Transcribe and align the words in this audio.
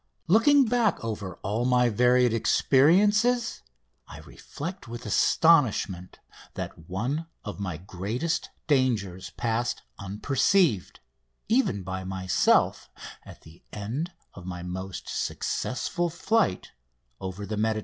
Looking 0.25 0.65
back 0.65 1.03
over 1.05 1.35
all 1.43 1.63
my 1.63 1.89
varied 1.89 2.33
experiences 2.33 3.61
I 4.07 4.17
reflect 4.21 4.87
with 4.87 5.05
astonishment 5.05 6.17
that 6.55 6.89
one 6.89 7.27
of 7.45 7.59
my 7.59 7.77
greatest 7.77 8.49
dangers 8.65 9.29
passed 9.29 9.83
unperceived, 9.99 11.01
even 11.47 11.83
by 11.83 12.03
myself 12.03 12.89
at 13.23 13.41
the 13.41 13.61
end 13.71 14.11
of 14.33 14.47
my 14.47 14.63
most 14.63 15.07
successful 15.07 16.09
flight 16.09 16.71
over 17.19 17.45
the 17.45 17.55
Mediterranean. 17.55 17.79